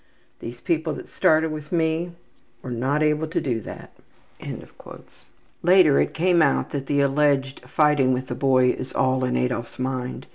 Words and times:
These 0.39 0.61
people 0.61 0.93
that 0.93 1.07
started 1.09 1.51
with 1.51 1.71
me 1.71 2.13
were 2.63 2.71
not 2.71 3.03
able 3.03 3.27
to 3.27 3.39
do 3.39 3.61
that.'' 3.61 3.91
Later 5.61 5.99
it 5.99 6.15
came 6.15 6.41
out 6.41 6.71
that 6.71 6.87
the 6.87 7.01
alleged 7.01 7.59
fighting 7.69 8.11
with 8.11 8.25
the 8.25 8.33
boy 8.33 8.69
is 8.71 8.93
all 8.93 9.23
in 9.23 9.37
Adolf's 9.37 9.77
mind. 9.77 10.25